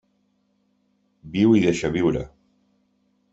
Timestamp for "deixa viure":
1.67-2.25